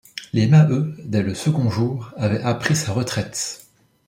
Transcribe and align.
Les 0.33 0.47
Maheu, 0.47 0.95
dès 1.05 1.21
le 1.21 1.35
second 1.35 1.69
jour, 1.69 2.11
avaient 2.17 2.41
appris 2.41 2.75
sa 2.75 2.91
retraite. 2.91 3.67